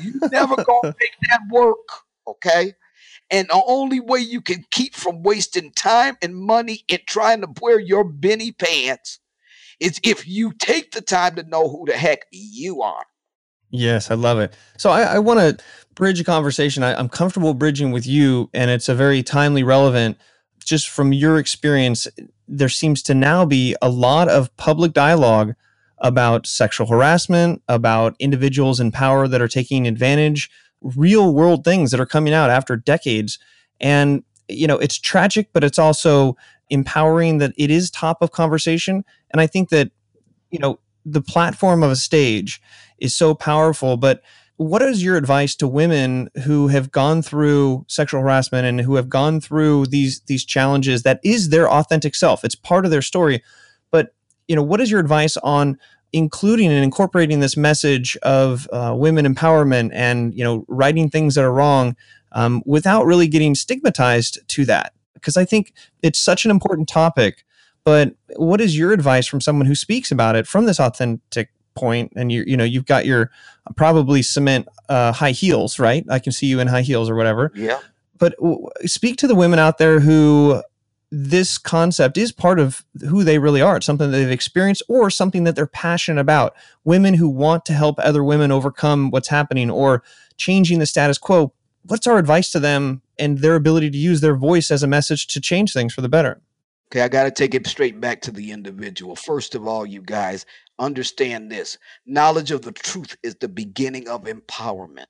[0.00, 1.76] You never gonna make that work,
[2.26, 2.72] okay?
[3.30, 7.48] And the only way you can keep from wasting time and money in trying to
[7.60, 9.18] wear your Benny pants
[9.80, 13.04] is if you take the time to know who the heck you are.
[13.70, 14.54] Yes, I love it.
[14.78, 16.82] So I, I want to bridge a conversation.
[16.82, 20.18] I, I'm comfortable bridging with you, and it's a very timely, relevant.
[20.64, 22.08] Just from your experience,
[22.48, 25.54] there seems to now be a lot of public dialogue
[25.98, 30.50] about sexual harassment, about individuals in power that are taking advantage
[30.82, 33.38] real world things that are coming out after decades.
[33.80, 36.36] And, you know, it's tragic, but it's also
[36.70, 39.04] empowering that it is top of conversation.
[39.30, 39.90] And I think that,
[40.50, 42.60] you know, the platform of a stage
[42.98, 43.96] is so powerful.
[43.96, 44.22] But
[44.56, 49.08] what is your advice to women who have gone through sexual harassment and who have
[49.08, 52.44] gone through these these challenges that is their authentic self?
[52.44, 53.42] It's part of their story.
[53.90, 54.14] But,
[54.48, 55.78] you know, what is your advice on
[56.12, 61.44] including and incorporating this message of uh, women empowerment and you know righting things that
[61.44, 61.96] are wrong
[62.32, 67.44] um, without really getting stigmatized to that because i think it's such an important topic
[67.84, 72.12] but what is your advice from someone who speaks about it from this authentic point
[72.16, 73.30] and you you know you've got your
[73.76, 77.52] probably cement uh, high heels right i can see you in high heels or whatever
[77.54, 77.78] yeah
[78.18, 80.62] but w- speak to the women out there who
[81.10, 83.76] this concept is part of who they really are.
[83.76, 86.54] It's something that they've experienced or something that they're passionate about.
[86.84, 90.02] Women who want to help other women overcome what's happening or
[90.36, 91.52] changing the status quo.
[91.84, 95.28] What's our advice to them and their ability to use their voice as a message
[95.28, 96.40] to change things for the better?
[96.88, 99.16] Okay, I got to take it straight back to the individual.
[99.16, 100.46] First of all, you guys
[100.78, 105.06] understand this knowledge of the truth is the beginning of empowerment.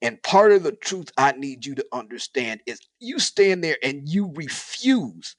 [0.00, 4.08] And part of the truth I need you to understand is you stand there and
[4.08, 5.34] you refuse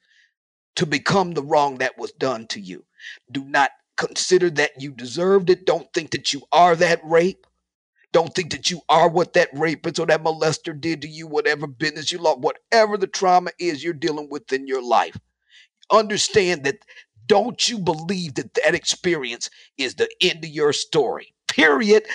[0.76, 2.86] to become the wrong that was done to you.
[3.32, 5.66] Do not consider that you deserved it.
[5.66, 7.48] Don't think that you are that rape.
[8.12, 11.68] Don't think that you are what that rapist or that molester did to you, whatever
[11.68, 15.18] business you lost, whatever the trauma is you're dealing with in your life.
[15.92, 16.78] Understand that
[17.28, 21.34] don't you believe that that experience is the end of your story.
[21.48, 22.06] Period.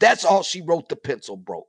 [0.00, 1.68] That's all she wrote, the pencil broke.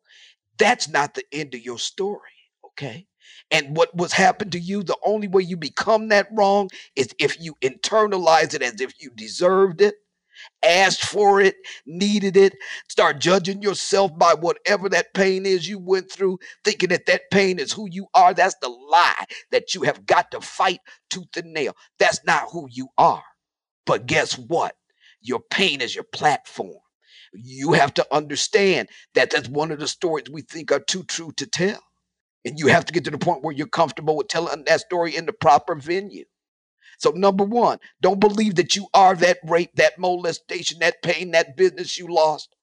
[0.58, 2.32] That's not the end of your story,
[2.66, 3.08] okay?
[3.52, 7.40] And what was happened to you, the only way you become that wrong is if
[7.42, 9.96] you internalize it as if you deserved it,
[10.64, 11.56] asked for it,
[11.86, 12.54] needed it,
[12.90, 17.60] start judging yourself by whatever that pain is you went through, thinking that that pain
[17.60, 18.34] is who you are.
[18.34, 21.76] That's the lie that you have got to fight tooth and nail.
[22.00, 23.24] That's not who you are.
[23.86, 24.76] But guess what?
[25.22, 26.78] Your pain is your platform.
[27.34, 31.34] You have to understand that that's one of the stories we think are too true
[31.38, 31.82] to tell.
[32.46, 35.16] And you have to get to the point where you're comfortable with telling that story
[35.16, 36.26] in the proper venue.
[37.02, 41.58] So, number one, don't believe that you are that rape, that molestation, that pain, that
[41.58, 42.56] business you lost,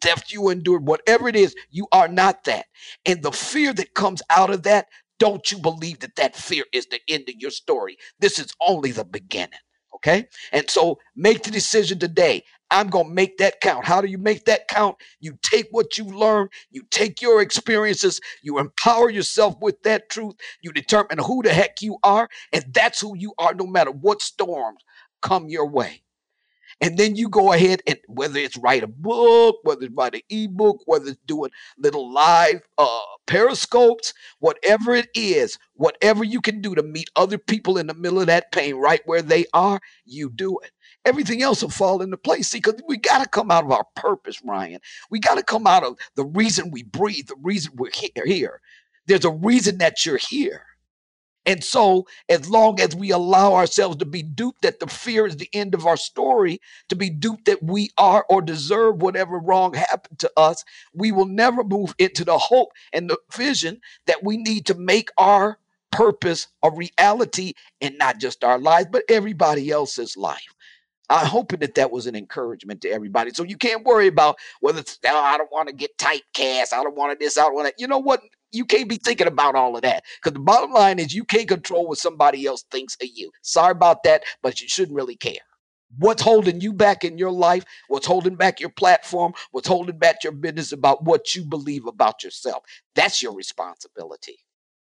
[0.00, 2.66] theft you endured, whatever it is, you are not that.
[3.06, 4.88] And the fear that comes out of that,
[5.18, 7.98] don't you believe that that fear is the end of your story.
[8.20, 9.60] This is only the beginning.
[9.96, 10.26] Okay.
[10.52, 12.44] And so make the decision today.
[12.70, 13.84] I'm going to make that count.
[13.84, 14.96] How do you make that count?
[15.20, 20.36] You take what you learn, you take your experiences, you empower yourself with that truth,
[20.62, 24.22] you determine who the heck you are, and that's who you are no matter what
[24.22, 24.82] storms
[25.20, 26.02] come your way.
[26.82, 30.22] And then you go ahead and whether it's write a book, whether it's write an
[30.30, 36.76] ebook, whether it's doing little live uh, periscopes, whatever it is, whatever you can do
[36.76, 40.30] to meet other people in the middle of that pain right where they are, you
[40.30, 40.72] do it.
[41.06, 42.50] Everything else will fall into place.
[42.50, 44.80] See, because we got to come out of our purpose, Ryan.
[45.10, 47.90] We got to come out of the reason we breathe, the reason we're
[48.26, 48.62] here.
[49.08, 50.66] There's a reason that you're here.
[51.44, 55.36] And so, as long as we allow ourselves to be duped that the fear is
[55.36, 59.74] the end of our story, to be duped that we are or deserve whatever wrong
[59.74, 60.64] happened to us,
[60.94, 65.10] we will never move into the hope and the vision that we need to make
[65.18, 65.58] our
[65.90, 70.54] purpose a reality and not just our lives, but everybody else's life.
[71.10, 73.32] I'm hoping that that was an encouragement to everybody.
[73.32, 76.72] So you can't worry about whether it's, oh, I don't want to get typecast.
[76.72, 77.36] I don't want to this.
[77.36, 77.74] I don't want to.
[77.76, 78.22] You know what?
[78.52, 81.48] You can't be thinking about all of that because the bottom line is you can't
[81.48, 83.30] control what somebody else thinks of you.
[83.42, 85.40] Sorry about that, but you shouldn't really care.
[85.98, 87.64] What's holding you back in your life?
[87.88, 89.34] What's holding back your platform?
[89.50, 92.64] What's holding back your business about what you believe about yourself?
[92.94, 94.38] That's your responsibility.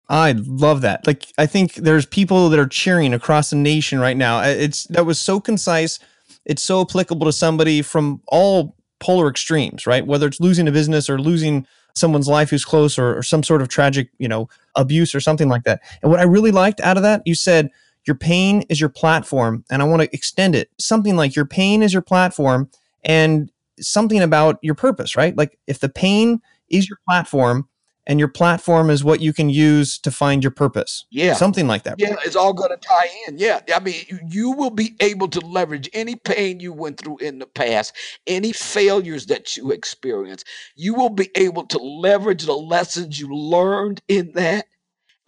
[0.08, 1.06] I love that.
[1.06, 4.40] Like I think there's people that are cheering across the nation right now.
[4.40, 5.98] It's that was so concise.
[6.44, 10.06] It's so applicable to somebody from all polar extremes, right?
[10.06, 11.66] Whether it's losing a business or losing
[11.98, 15.48] someone's life who's close or, or some sort of tragic, you know, abuse or something
[15.48, 15.80] like that.
[16.02, 17.70] And what I really liked out of that, you said
[18.06, 20.70] your pain is your platform, and I want to extend it.
[20.78, 22.70] Something like your pain is your platform,
[23.04, 25.36] and something about your purpose, right?
[25.36, 27.68] Like if the pain is your platform,
[28.08, 31.04] and your platform is what you can use to find your purpose.
[31.10, 31.34] Yeah.
[31.34, 31.96] Something like that.
[31.98, 33.38] Yeah, it's all going to tie in.
[33.38, 33.60] Yeah.
[33.72, 37.46] I mean, you, will be able to leverage any pain you went through in the
[37.46, 37.94] past,
[38.26, 40.46] any failures that you experienced.
[40.74, 44.64] You will be able to leverage the lessons you learned in that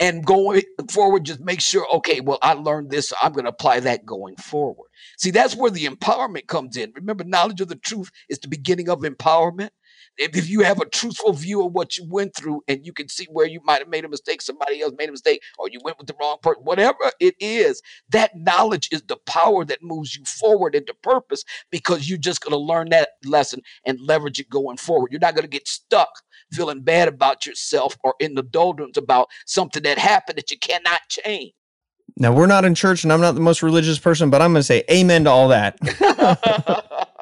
[0.01, 3.51] and going forward just make sure okay well i learned this so i'm going to
[3.51, 7.77] apply that going forward see that's where the empowerment comes in remember knowledge of the
[7.77, 9.69] truth is the beginning of empowerment
[10.19, 13.27] if you have a truthful view of what you went through and you can see
[13.31, 15.99] where you might have made a mistake, somebody else made a mistake, or you went
[15.99, 17.81] with the wrong person, whatever it is,
[18.11, 22.53] that knowledge is the power that moves you forward into purpose because you're just going
[22.53, 25.11] to learn that lesson and leverage it going forward.
[25.11, 26.11] You're not going to get stuck
[26.53, 31.01] feeling bad about yourself or in the doldrums about something that happened that you cannot
[31.09, 31.53] change.
[32.17, 34.61] Now, we're not in church and I'm not the most religious person, but I'm going
[34.61, 35.79] to say amen to all that.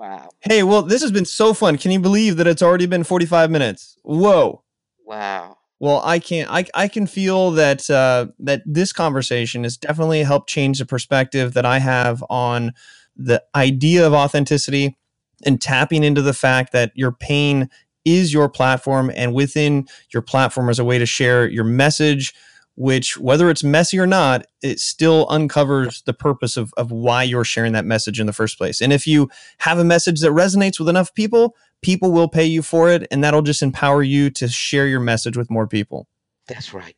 [0.00, 0.30] Wow.
[0.40, 1.76] Hey, well, this has been so fun.
[1.76, 3.98] Can you believe that it's already been 45 minutes?
[4.02, 4.62] Whoa.
[5.04, 5.58] Wow.
[5.78, 6.50] Well, I can't.
[6.50, 11.52] I I can feel that uh, that this conversation has definitely helped change the perspective
[11.52, 12.72] that I have on
[13.14, 14.96] the idea of authenticity
[15.44, 17.68] and tapping into the fact that your pain
[18.06, 22.32] is your platform, and within your platform is a way to share your message,
[22.80, 27.44] which whether it's messy or not, it still uncovers the purpose of, of why you're
[27.44, 28.80] sharing that message in the first place.
[28.80, 29.28] And if you
[29.58, 33.06] have a message that resonates with enough people, people will pay you for it.
[33.10, 36.08] And that'll just empower you to share your message with more people.
[36.48, 36.96] That's right.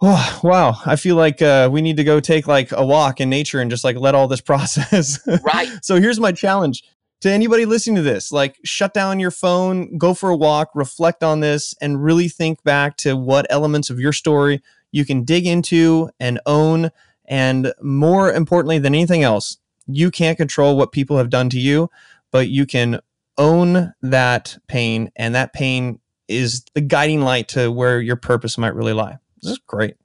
[0.00, 0.76] Oh, wow.
[0.86, 3.72] I feel like uh, we need to go take like a walk in nature and
[3.72, 5.18] just like let all this process.
[5.42, 5.68] Right.
[5.82, 6.84] so here's my challenge
[7.22, 11.22] to anybody listening to this like shut down your phone go for a walk reflect
[11.22, 14.60] on this and really think back to what elements of your story
[14.94, 16.90] you can dig into and own.
[17.24, 21.90] And more importantly than anything else, you can't control what people have done to you,
[22.30, 23.00] but you can
[23.36, 25.10] own that pain.
[25.16, 29.18] And that pain is the guiding light to where your purpose might really lie.
[29.42, 29.96] This is great.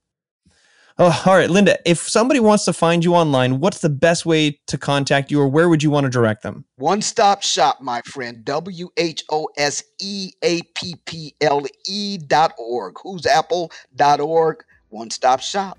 [0.97, 4.59] Oh, all right, Linda, if somebody wants to find you online, what's the best way
[4.67, 6.65] to contact you or where would you want to direct them?
[6.77, 8.43] One stop shop, my friend.
[8.43, 12.95] W H O S E A P P L E dot org.
[13.03, 15.77] Whose Apple dot org one stop shop.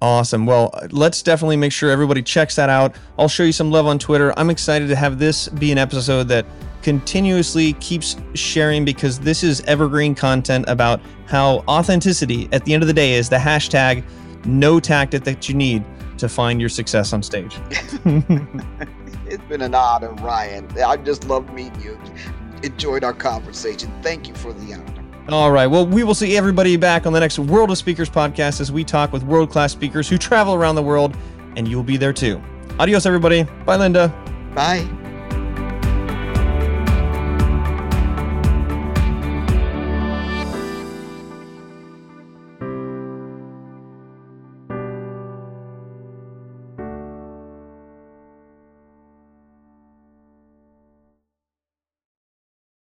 [0.00, 0.44] Awesome.
[0.44, 2.94] Well, let's definitely make sure everybody checks that out.
[3.18, 4.38] I'll show you some love on Twitter.
[4.38, 6.44] I'm excited to have this be an episode that
[6.82, 12.86] continuously keeps sharing because this is evergreen content about how authenticity at the end of
[12.86, 14.04] the day is the hashtag
[14.44, 15.82] no tactic that you need
[16.18, 17.56] to find your success on stage.
[19.26, 20.68] it's been an honor, Ryan.
[20.84, 21.98] I just love meeting you.
[22.62, 23.90] Enjoyed our conversation.
[24.02, 24.93] Thank you for the honor.
[25.30, 25.66] All right.
[25.66, 28.84] Well, we will see everybody back on the next World of Speakers podcast as we
[28.84, 31.16] talk with world class speakers who travel around the world,
[31.56, 32.42] and you'll be there too.
[32.78, 33.44] Adios, everybody.
[33.64, 34.08] Bye, Linda.
[34.54, 34.86] Bye.